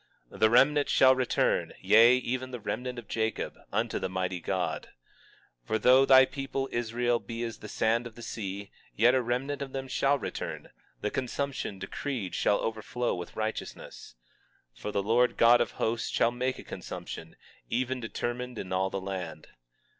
[0.31, 4.89] 20:21 The remnant shall return, yea, even the remnant of Jacob, unto the mighty God.
[5.65, 9.21] 20:22 For though thy people Israel be as the sand of the sea, yet a
[9.21, 10.69] remnant of them shall return;
[11.01, 14.15] the consumption decreed shall overflow with righteousness.
[14.75, 17.35] 20:23 For the Lord God of Hosts shall make a consumption,
[17.69, 19.49] even determined in all the land.